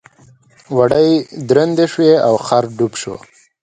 وړۍ 0.77 1.09
درندې 1.49 1.85
شوې 1.93 2.11
او 2.27 2.33
خر 2.45 2.63
ډوب 2.77 2.93
شو. 3.01 3.15